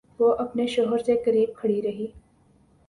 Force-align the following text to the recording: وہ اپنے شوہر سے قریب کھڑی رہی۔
وہ 0.19 0.33
اپنے 0.35 0.67
شوہر 0.67 0.97
سے 0.97 1.15
قریب 1.25 1.49
کھڑی 1.55 1.81
رہی۔ 1.81 2.07